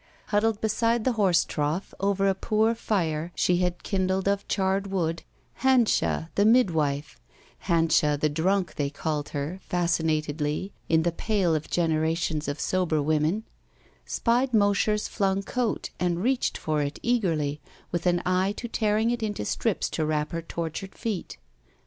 [0.29, 5.21] Huddled beside the horse trough, over a poor fire she had kindled of charred wood,
[5.59, 7.19] Hanscha, the mid wife
[7.65, 12.99] (HansduC, the drunk, they called her, fas cinatedly, in the Pale of generations of sober
[12.99, 13.43] women),
[14.03, 17.61] spied Mosher's flung coat and reached for it eagerly,
[17.91, 21.37] with an eye to tearing it into strips to wrap her tortured feet.